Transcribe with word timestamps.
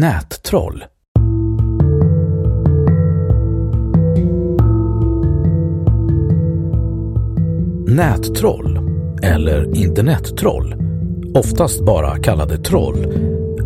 Nättroll 0.00 0.84
Nättroll, 7.86 8.78
eller 9.22 9.76
internettroll, 9.76 10.74
oftast 11.34 11.84
bara 11.84 12.18
kallade 12.18 12.58
troll, 12.58 13.06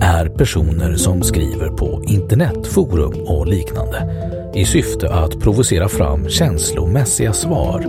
är 0.00 0.28
personer 0.28 0.96
som 0.96 1.22
skriver 1.22 1.68
på 1.68 2.02
internetforum 2.06 3.14
och 3.26 3.46
liknande 3.46 4.12
i 4.54 4.64
syfte 4.64 5.14
att 5.14 5.40
provocera 5.40 5.88
fram 5.88 6.28
känslomässiga 6.28 7.32
svar, 7.32 7.80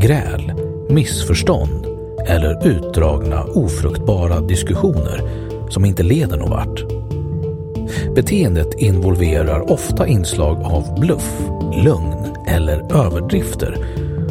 gräl, 0.00 0.52
missförstånd 0.90 1.86
eller 2.26 2.66
utdragna 2.66 3.44
ofruktbara 3.44 4.40
diskussioner 4.40 5.22
som 5.70 5.84
inte 5.84 6.02
leder 6.02 6.36
någon 6.36 6.50
vart. 6.50 6.93
Beteendet 8.14 8.74
involverar 8.74 9.72
ofta 9.72 10.06
inslag 10.06 10.62
av 10.62 11.00
bluff, 11.00 11.40
lögn 11.84 12.36
eller 12.46 12.96
överdrifter 13.06 13.78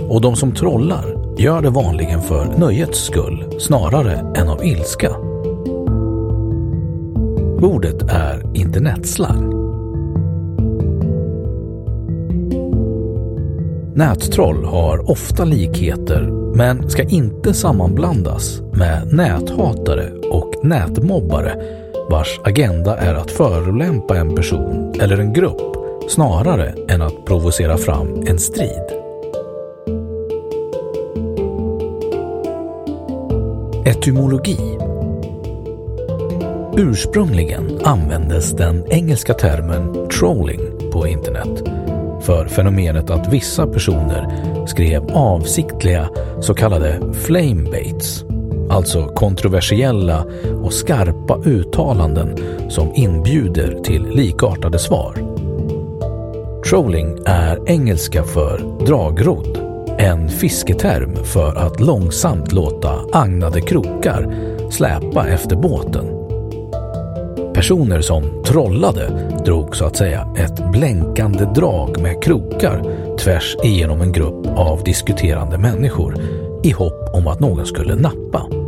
och 0.09 0.21
de 0.21 0.35
som 0.35 0.51
trollar 0.51 1.35
gör 1.37 1.61
det 1.61 1.69
vanligen 1.69 2.21
för 2.21 2.45
nöjets 2.57 3.05
skull 3.05 3.59
snarare 3.59 4.13
än 4.35 4.49
av 4.49 4.65
ilska. 4.65 5.09
Ordet 7.61 8.01
är 8.09 8.57
internetslang. 8.57 9.53
Nättroll 13.95 14.65
har 14.65 15.11
ofta 15.11 15.45
likheter 15.45 16.21
men 16.55 16.89
ska 16.89 17.03
inte 17.03 17.53
sammanblandas 17.53 18.61
med 18.73 19.13
näthatare 19.13 20.11
och 20.31 20.53
nätmobbare 20.63 21.82
vars 22.09 22.39
agenda 22.43 22.97
är 22.97 23.15
att 23.15 23.31
förolämpa 23.31 24.17
en 24.17 24.35
person 24.35 24.93
eller 25.01 25.17
en 25.17 25.33
grupp 25.33 25.75
snarare 26.09 26.73
än 26.89 27.01
att 27.01 27.25
provocera 27.25 27.77
fram 27.77 28.23
en 28.27 28.39
strid. 28.39 28.83
Etymologi 33.85 34.57
Ursprungligen 36.77 37.79
användes 37.83 38.51
den 38.51 38.91
engelska 38.91 39.33
termen 39.33 40.09
trolling 40.09 40.91
på 40.91 41.07
internet 41.07 41.63
för 42.23 42.45
fenomenet 42.45 43.09
att 43.09 43.33
vissa 43.33 43.67
personer 43.67 44.27
skrev 44.67 45.03
avsiktliga 45.13 46.09
så 46.41 46.53
kallade 46.53 47.13
flamebaits, 47.13 48.25
alltså 48.73 49.07
kontroversiella 49.07 50.25
och 50.63 50.73
skarpa 50.73 51.37
uttalanden 51.45 52.37
som 52.69 52.91
inbjuder 52.95 53.79
till 53.83 54.05
likartade 54.05 54.79
svar. 54.79 55.13
Trolling 56.69 57.17
är 57.25 57.69
engelska 57.69 58.23
för 58.23 58.85
dragrodd, 58.85 59.57
en 59.97 60.29
fisketerm 60.29 61.15
för 61.23 61.55
att 61.55 61.79
långsamt 61.79 62.51
låta 62.51 62.91
agnade 63.11 63.61
krokar 63.61 64.35
släpa 64.71 65.27
efter 65.27 65.55
båten. 65.55 66.05
Personer 67.53 68.01
som 68.01 68.43
trollade 68.45 69.31
drog 69.45 69.75
så 69.75 69.85
att 69.85 69.95
säga 69.95 70.27
ett 70.37 70.71
blänkande 70.71 71.45
drag 71.45 72.01
med 72.01 72.23
krokar 72.23 72.83
tvärs 73.17 73.55
igenom 73.63 74.01
en 74.01 74.11
grupp 74.11 74.47
av 74.47 74.83
diskuterande 74.83 75.57
människor 75.57 76.15
i 76.63 76.71
hopp 76.71 77.09
om 77.13 77.27
att 77.27 77.39
någon 77.39 77.65
skulle 77.65 77.95
nappa. 77.95 78.62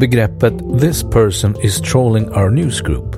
Begreppet 0.00 0.80
“this 0.80 1.02
person 1.02 1.54
is 1.62 1.80
trolling 1.80 2.28
our 2.28 2.50
newsgroup”, 2.50 3.16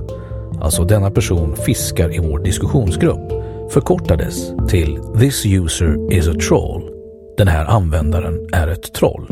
alltså 0.60 0.84
denna 0.84 1.10
person 1.10 1.56
fiskar 1.56 2.14
i 2.14 2.19
vår 2.19 2.38
diskussionsgrupp, 2.38 3.32
förkortades 3.70 4.53
till 4.69 4.98
“this 5.19 5.47
user 5.47 6.12
is 6.12 6.28
a 6.28 6.34
troll”. 6.48 6.91
Den 7.36 7.48
här 7.48 7.65
användaren 7.65 8.48
är 8.53 8.69
ett 8.69 8.92
troll 8.92 9.26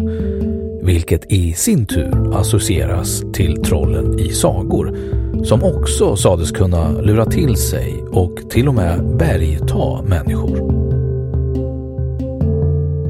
vilket 0.85 1.33
i 1.33 1.53
sin 1.53 1.87
tur 1.87 2.35
associeras 2.35 3.23
till 3.33 3.63
trollen 3.63 4.19
i 4.19 4.29
sagor 4.29 4.97
som 5.45 5.65
också 5.65 6.17
sades 6.17 6.51
kunna 6.51 7.01
lura 7.01 7.27
till 7.27 7.57
sig 7.57 8.03
och 8.11 8.51
till 8.51 8.69
och 8.69 8.75
med 8.75 9.17
bergta 9.17 10.03
människor. 10.03 10.85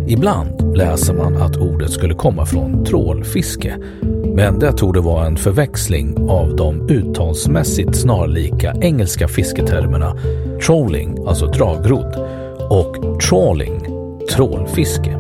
Ibland 0.09 0.77
läser 0.77 1.15
man 1.15 1.37
att 1.37 1.57
ordet 1.57 1.91
skulle 1.91 2.15
komma 2.15 2.47
från 2.47 2.85
trålfiske 2.85 3.79
men 4.35 4.59
det 4.59 4.73
tror 4.73 4.93
det 4.93 5.01
vara 5.01 5.27
en 5.27 5.37
förväxling 5.37 6.31
av 6.31 6.57
de 6.57 6.89
uttalsmässigt 6.91 7.97
snarlika 7.97 8.75
engelska 8.81 9.29
fisketermerna 9.29 10.17
trolling, 10.67 11.27
alltså 11.27 11.47
dragrodd, 11.47 12.29
och 12.71 13.21
trawling, 13.29 13.87
trålfiske. 14.33 15.17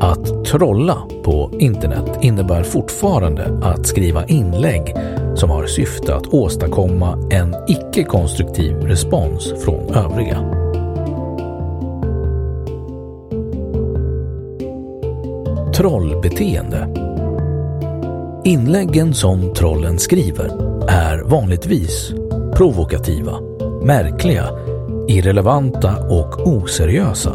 Att 0.00 0.44
trolla 0.44 0.98
på 1.24 1.50
internet 1.58 2.18
innebär 2.22 2.62
fortfarande 2.62 3.58
att 3.62 3.86
skriva 3.86 4.26
inlägg 4.26 4.94
som 5.34 5.50
har 5.50 5.66
syfte 5.66 6.14
att 6.14 6.26
åstadkomma 6.26 7.28
en 7.30 7.56
icke-konstruktiv 7.68 8.76
respons 8.76 9.64
från 9.64 9.94
övriga. 9.94 10.59
Trollbeteende. 15.80 16.88
Inläggen 18.44 19.14
som 19.14 19.54
trollen 19.54 19.98
skriver 19.98 20.46
är 20.88 21.22
vanligtvis 21.24 22.12
provokativa, 22.56 23.40
märkliga, 23.82 24.48
irrelevanta 25.08 25.96
och 25.96 26.46
oseriösa. 26.46 27.32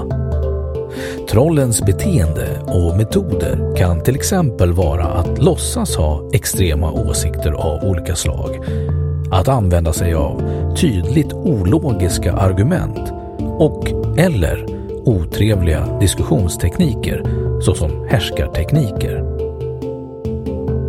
Trollens 1.30 1.81
beteende 1.81 2.59
och 2.65 2.97
metoder 2.97 3.75
kan 3.75 4.03
till 4.03 4.15
exempel 4.15 4.74
vara 4.74 5.06
att 5.06 5.44
låtsas 5.44 5.95
ha 5.95 6.30
extrema 6.33 6.91
åsikter 6.91 7.51
av 7.51 7.83
olika 7.83 8.15
slag, 8.15 8.65
att 9.31 9.48
använda 9.48 9.94
sig 9.94 10.13
av 10.13 10.41
tydligt 10.75 11.33
ologiska 11.33 12.33
argument 12.33 13.12
och 13.39 13.89
eller 14.18 14.75
otrevliga 15.06 16.00
diskussionstekniker 16.00 17.24
såsom 17.62 18.07
härskartekniker. 18.10 19.36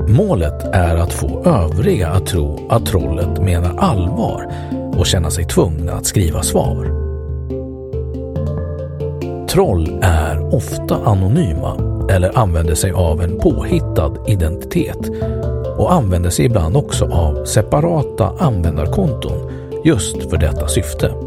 Målet 0.08 0.64
är 0.72 0.96
att 0.96 1.12
få 1.12 1.44
övriga 1.44 2.08
att 2.08 2.26
tro 2.26 2.66
att 2.70 2.86
trollet 2.86 3.42
menar 3.42 3.74
allvar 3.78 4.52
och 4.96 5.06
känna 5.06 5.30
sig 5.30 5.44
tvungna 5.44 5.92
att 5.92 6.06
skriva 6.06 6.42
svar. 6.42 7.06
Troll 9.48 9.98
är 10.02 10.54
ofta 10.54 10.96
anonyma 11.04 11.76
eller 12.10 12.38
använder 12.38 12.74
sig 12.74 12.92
av 12.92 13.22
en 13.22 13.38
påhittad 13.38 14.14
identitet 14.26 15.10
och 15.78 15.92
använder 15.92 16.30
sig 16.30 16.44
ibland 16.44 16.76
också 16.76 17.04
av 17.04 17.44
separata 17.44 18.32
användarkonton 18.38 19.50
just 19.84 20.30
för 20.30 20.36
detta 20.36 20.68
syfte. 20.68 21.25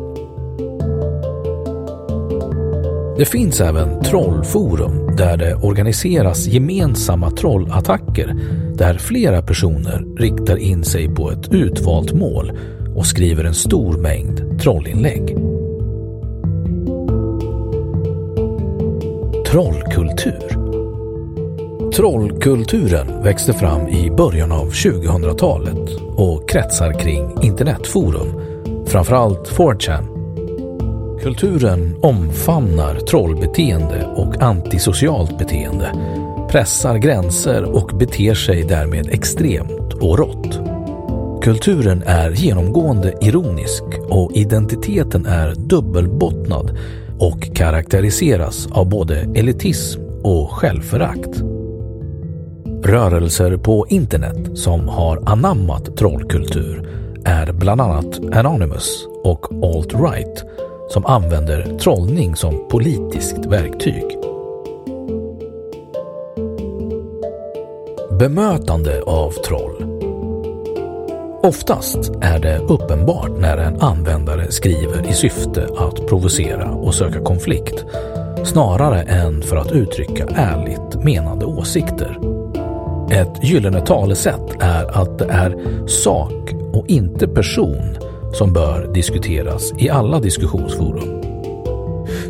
Det 3.19 3.25
finns 3.25 3.61
även 3.61 4.01
trollforum 4.01 5.15
där 5.15 5.37
det 5.37 5.55
organiseras 5.55 6.47
gemensamma 6.47 7.31
trollattacker 7.31 8.35
där 8.73 8.97
flera 8.97 9.41
personer 9.41 10.05
riktar 10.17 10.57
in 10.57 10.83
sig 10.83 11.15
på 11.15 11.31
ett 11.31 11.53
utvalt 11.53 12.13
mål 12.13 12.51
och 12.95 13.05
skriver 13.05 13.43
en 13.43 13.53
stor 13.53 13.97
mängd 13.97 14.59
trollinlägg. 14.61 15.37
Trollkultur 19.47 20.57
Trollkulturen 21.95 23.23
växte 23.23 23.53
fram 23.53 23.87
i 23.87 24.11
början 24.11 24.51
av 24.51 24.71
2000-talet 24.71 25.89
och 26.15 26.49
kretsar 26.49 26.99
kring 26.99 27.43
internetforum, 27.43 28.41
framförallt 28.87 29.51
4chan. 29.51 30.18
Kulturen 31.23 31.95
omfamnar 32.01 32.95
trollbeteende 32.95 34.05
och 34.15 34.41
antisocialt 34.41 35.37
beteende, 35.37 35.91
pressar 36.51 36.97
gränser 36.97 37.63
och 37.63 37.97
beter 37.97 38.33
sig 38.33 38.63
därmed 38.63 39.09
extremt 39.11 39.93
och 39.93 40.17
rått. 40.17 40.59
Kulturen 41.43 42.03
är 42.05 42.31
genomgående 42.31 43.13
ironisk 43.21 43.83
och 44.09 44.31
identiteten 44.33 45.25
är 45.25 45.55
dubbelbottnad 45.55 46.77
och 47.19 47.55
karaktäriseras 47.55 48.67
av 48.71 48.89
både 48.89 49.15
elitism 49.15 50.01
och 50.23 50.51
självförakt. 50.51 51.41
Rörelser 52.83 53.57
på 53.57 53.87
internet 53.89 54.57
som 54.57 54.87
har 54.87 55.23
anammat 55.25 55.97
trollkultur 55.97 56.89
är 57.25 57.51
bland 57.51 57.81
annat 57.81 58.35
Anonymous 58.35 59.07
och 59.23 59.51
Alt-Right 59.51 60.45
som 60.89 61.05
använder 61.05 61.77
trollning 61.77 62.35
som 62.35 62.67
politiskt 62.69 63.45
verktyg. 63.45 64.03
Bemötande 68.19 69.01
av 69.01 69.31
troll 69.31 69.99
Oftast 71.43 72.11
är 72.21 72.39
det 72.39 72.57
uppenbart 72.57 73.31
när 73.39 73.57
en 73.57 73.81
användare 73.81 74.51
skriver 74.51 75.09
i 75.09 75.13
syfte 75.13 75.67
att 75.77 76.07
provocera 76.07 76.71
och 76.71 76.93
söka 76.93 77.19
konflikt 77.19 77.85
snarare 78.43 79.01
än 79.01 79.41
för 79.41 79.57
att 79.57 79.71
uttrycka 79.71 80.27
ärligt 80.35 81.03
menande 81.03 81.45
åsikter. 81.45 82.19
Ett 83.11 83.43
gyllene 83.43 83.81
talesätt 83.81 84.55
är 84.59 85.01
att 85.01 85.19
det 85.19 85.25
är 85.25 85.87
sak 85.87 86.53
och 86.73 86.85
inte 86.87 87.27
person 87.27 87.97
som 88.33 88.53
bör 88.53 88.93
diskuteras 88.93 89.73
i 89.77 89.89
alla 89.89 90.19
diskussionsforum. 90.19 91.23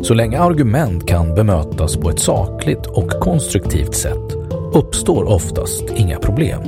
Så 0.02 0.14
länge 0.14 0.38
argument 0.38 1.06
kan 1.06 1.34
bemötas 1.34 1.96
på 1.96 2.10
ett 2.10 2.18
sakligt 2.20 2.86
och 2.86 3.10
konstruktivt 3.10 3.94
sätt 3.94 4.36
uppstår 4.74 5.24
oftast 5.24 5.84
inga 5.96 6.18
problem, 6.18 6.62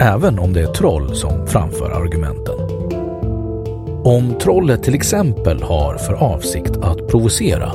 även 0.00 0.38
om 0.38 0.52
det 0.52 0.60
är 0.60 0.66
troll 0.66 1.14
som 1.14 1.46
framför 1.46 1.90
argumenten. 1.90 2.54
Om 4.04 4.34
trollet 4.40 4.82
till 4.82 4.94
exempel 4.94 5.62
har 5.62 5.96
för 5.96 6.14
avsikt 6.14 6.76
att 6.82 7.08
provocera 7.08 7.72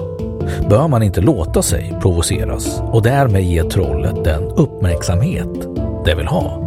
bör 0.70 0.88
man 0.88 1.04
inte 1.04 1.22
låta 1.22 1.62
sig 1.62 1.98
provoceras 2.02 2.82
och 2.92 3.04
därmed 3.04 3.44
ge 3.44 3.64
trollet 3.64 4.24
den 4.24 4.44
uppmärksamhet 4.44 5.68
det 6.06 6.16
vill 6.16 6.28
ha. 6.28 6.64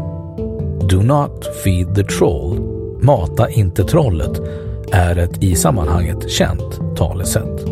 Do 0.90 1.02
not 1.02 1.44
feed 1.64 1.94
the 1.94 2.04
troll, 2.04 2.79
mata 3.02 3.50
inte 3.50 3.84
trollet, 3.84 4.40
är 4.92 5.18
ett 5.18 5.42
i 5.42 5.54
sammanhanget 5.54 6.30
känt 6.30 6.96
talesätt. 6.96 7.66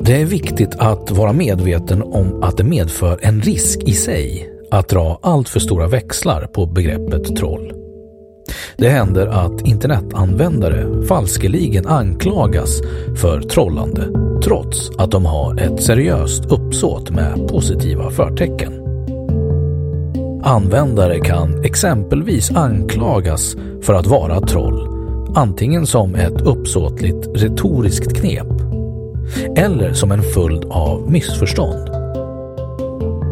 Det 0.00 0.20
är 0.20 0.24
viktigt 0.24 0.74
att 0.78 1.10
vara 1.10 1.32
medveten 1.32 2.02
om 2.02 2.42
att 2.42 2.56
det 2.56 2.64
medför 2.64 3.18
en 3.22 3.40
risk 3.40 3.78
i 3.82 3.92
sig 3.92 4.50
att 4.70 4.88
dra 4.88 5.18
alltför 5.22 5.60
stora 5.60 5.86
växlar 5.86 6.46
på 6.46 6.66
begreppet 6.66 7.36
troll. 7.36 7.72
Det 8.76 8.88
händer 8.88 9.26
att 9.26 9.60
internetanvändare 9.60 11.06
falskeligen 11.06 11.86
anklagas 11.86 12.80
för 13.20 13.40
trollande 13.40 14.08
trots 14.44 14.90
att 14.98 15.10
de 15.10 15.24
har 15.24 15.60
ett 15.60 15.82
seriöst 15.82 16.44
uppsåt 16.44 17.10
med 17.10 17.48
positiva 17.48 18.10
förtecken. 18.10 18.83
Användare 20.46 21.20
kan 21.20 21.64
exempelvis 21.64 22.50
anklagas 22.50 23.56
för 23.82 23.94
att 23.94 24.06
vara 24.06 24.40
troll, 24.40 24.88
antingen 25.34 25.86
som 25.86 26.14
ett 26.14 26.40
uppsåtligt 26.40 27.28
retoriskt 27.34 28.16
knep 28.16 28.46
eller 29.56 29.92
som 29.92 30.12
en 30.12 30.22
följd 30.22 30.64
av 30.64 31.10
missförstånd. 31.10 31.88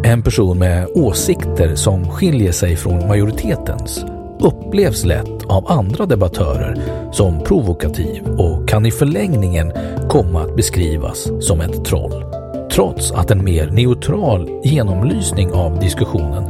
En 0.04 0.22
person 0.22 0.58
med 0.58 0.88
åsikter 0.94 1.74
som 1.74 2.10
skiljer 2.10 2.52
sig 2.52 2.76
från 2.76 3.08
majoritetens 3.08 4.04
upplevs 4.40 5.04
lätt 5.04 5.44
av 5.46 5.72
andra 5.72 6.06
debattörer 6.06 6.82
som 7.12 7.44
provokativ 7.44 8.22
och 8.26 8.68
kan 8.68 8.86
i 8.86 8.90
förlängningen 8.90 9.72
komma 10.08 10.42
att 10.42 10.56
beskrivas 10.56 11.30
som 11.40 11.60
ett 11.60 11.84
troll. 11.84 12.24
Trots 12.72 13.12
att 13.12 13.30
en 13.30 13.44
mer 13.44 13.70
neutral 13.70 14.60
genomlysning 14.64 15.52
av 15.52 15.78
diskussionen 15.78 16.44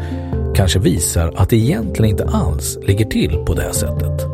kanske 0.54 0.78
visar 0.78 1.32
att 1.36 1.48
det 1.48 1.56
egentligen 1.56 2.10
inte 2.10 2.24
alls 2.24 2.78
ligger 2.82 3.04
till 3.04 3.36
på 3.46 3.54
det 3.54 3.72
sättet. 3.74 4.26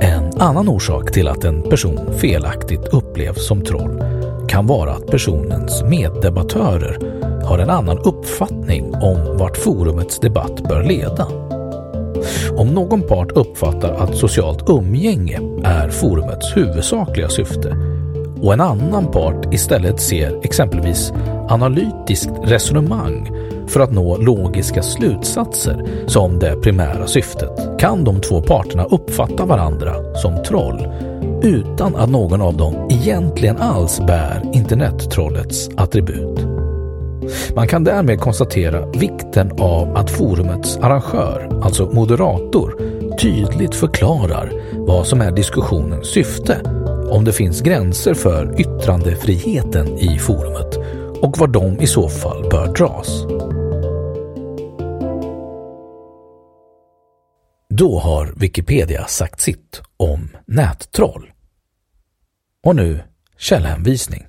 En 0.00 0.30
annan 0.38 0.68
orsak 0.68 1.12
till 1.12 1.28
att 1.28 1.44
en 1.44 1.62
person 1.62 1.98
felaktigt 2.18 2.84
upplevs 2.84 3.46
som 3.46 3.64
troll 3.64 4.02
kan 4.48 4.66
vara 4.66 4.92
att 4.92 5.06
personens 5.06 5.82
meddebattörer 5.82 6.98
har 7.44 7.58
en 7.58 7.70
annan 7.70 7.98
uppfattning 7.98 8.94
om 8.94 9.36
vart 9.38 9.56
forumets 9.56 10.18
debatt 10.18 10.68
bör 10.68 10.82
leda. 10.82 11.26
Om 12.56 12.68
någon 12.68 13.02
part 13.02 13.32
uppfattar 13.32 13.92
att 13.92 14.16
socialt 14.16 14.68
umgänge 14.68 15.40
är 15.64 15.88
forumets 15.88 16.56
huvudsakliga 16.56 17.28
syfte 17.28 17.76
och 18.42 18.52
en 18.52 18.60
annan 18.60 19.10
part 19.10 19.54
istället 19.54 20.00
ser 20.00 20.40
exempelvis 20.44 21.12
analytiskt 21.48 22.32
resonemang 22.42 23.39
för 23.70 23.80
att 23.80 23.92
nå 23.92 24.16
logiska 24.16 24.82
slutsatser 24.82 25.86
som 26.06 26.38
det 26.38 26.56
primära 26.56 27.06
syftet 27.06 27.78
kan 27.78 28.04
de 28.04 28.20
två 28.20 28.42
parterna 28.42 28.84
uppfatta 28.84 29.44
varandra 29.44 30.14
som 30.14 30.42
troll 30.42 30.88
utan 31.42 31.96
att 31.96 32.10
någon 32.10 32.42
av 32.42 32.56
dem 32.56 32.88
egentligen 32.90 33.56
alls 33.56 34.00
bär 34.00 34.42
internettrollets 34.52 35.68
attribut. 35.76 36.46
Man 37.54 37.68
kan 37.68 37.84
därmed 37.84 38.20
konstatera 38.20 38.86
vikten 38.86 39.52
av 39.58 39.96
att 39.96 40.10
forumets 40.10 40.76
arrangör, 40.76 41.60
alltså 41.62 41.86
moderator, 41.86 42.74
tydligt 43.18 43.74
förklarar 43.74 44.52
vad 44.72 45.06
som 45.06 45.20
är 45.20 45.30
diskussionens 45.30 46.06
syfte, 46.06 46.60
om 47.10 47.24
det 47.24 47.32
finns 47.32 47.60
gränser 47.60 48.14
för 48.14 48.60
yttrandefriheten 48.60 49.98
i 49.98 50.18
forumet 50.18 50.78
och 51.22 51.38
var 51.38 51.46
de 51.46 51.80
i 51.80 51.86
så 51.86 52.08
fall 52.08 52.48
bör 52.50 52.66
dras. 52.66 53.26
Då 57.80 57.98
har 57.98 58.32
Wikipedia 58.36 59.06
sagt 59.06 59.40
sitt 59.40 59.82
om 59.96 60.28
nättroll. 60.46 61.30
Och 62.64 62.76
nu 62.76 63.02
källhänvisning. 63.38 64.26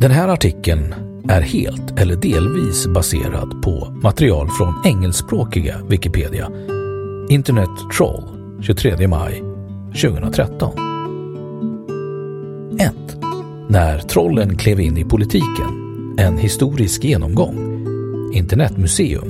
Den 0.00 0.10
här 0.10 0.28
artikeln 0.28 0.94
är 1.28 1.40
helt 1.40 2.00
eller 2.00 2.16
delvis 2.16 2.86
baserad 2.86 3.62
på 3.62 3.98
material 4.02 4.48
från 4.50 4.82
engelskspråkiga 4.84 5.80
Wikipedia. 5.88 6.50
Internet 7.28 7.90
Troll 7.96 8.22
23 8.62 9.08
maj 9.08 9.42
2013. 10.02 10.87
När 13.70 13.98
trollen 13.98 14.56
klev 14.56 14.80
in 14.80 14.98
i 14.98 15.04
politiken. 15.04 15.68
En 16.18 16.38
historisk 16.38 17.04
genomgång. 17.04 17.84
Internetmuseum 18.32 19.28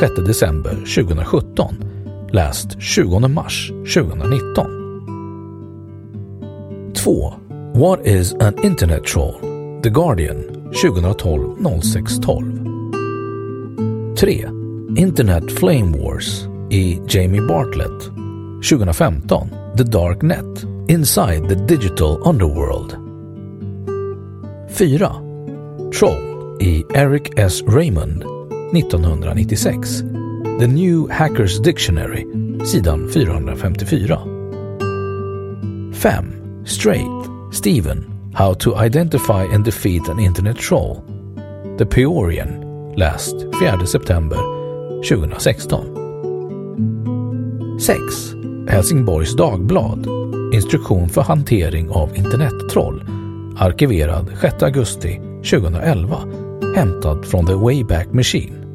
6 0.00 0.12
december 0.26 0.70
2017. 0.70 1.74
Läst 2.32 2.80
20 2.80 3.28
mars 3.28 3.70
2019. 3.94 4.66
2. 7.04 7.32
What 7.74 8.06
is 8.06 8.34
an 8.34 8.54
internet 8.64 9.04
troll? 9.04 9.34
The 9.82 9.90
Guardian 9.90 10.44
2012 10.82 11.82
0612. 11.82 12.44
3. 14.16 14.46
Internet 14.96 15.58
Flame 15.58 15.98
Wars 15.98 16.48
i 16.70 17.00
Jamie 17.08 17.42
Bartlett 17.42 18.02
2015 18.70 19.50
The 19.76 19.84
Dark 19.84 20.22
Net 20.22 20.64
Inside 20.88 21.48
the 21.48 21.76
Digital 21.76 22.28
Underworld 22.28 23.07
4. 24.70 25.90
Troll 25.92 26.56
i 26.60 26.84
Eric 26.94 27.38
S. 27.38 27.62
Raymond 27.62 28.24
1996 28.74 30.02
The 30.58 30.66
New 30.66 31.06
Hackers 31.06 31.60
Dictionary 31.60 32.26
sidan 32.64 33.08
454 33.08 34.18
5. 35.94 36.24
Straight 36.64 37.28
Stephen 37.52 38.04
How 38.34 38.54
to 38.54 38.76
Identify 38.76 39.44
and 39.54 39.64
Defeat 39.64 40.08
an 40.08 40.18
Internet 40.18 40.58
Troll 40.58 41.04
The 41.78 41.86
Peorian 41.86 42.64
läst 42.96 43.34
4 43.60 43.86
september 43.86 44.38
2016 45.02 47.78
6. 47.80 47.98
Helsingborgs 48.68 49.36
Dagblad 49.36 50.06
Instruktion 50.52 51.08
för 51.08 51.22
hantering 51.22 51.90
av 51.90 52.16
internettroll 52.16 53.17
Arkiverad 53.58 54.38
6 54.40 54.62
augusti 54.62 55.20
2011 55.50 56.16
Hämtad 56.76 57.26
från 57.26 57.46
The 57.46 57.54
Wayback 57.54 58.12
Machine 58.12 58.68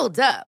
Hold 0.00 0.18
up. 0.18 0.49